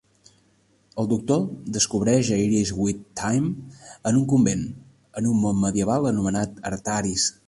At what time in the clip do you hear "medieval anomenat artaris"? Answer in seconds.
5.67-7.27